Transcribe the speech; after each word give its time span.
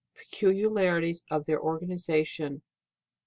Peculiarities 0.15 1.25
of 1.29 1.45
their 1.45 1.61
organization. 1.61 2.63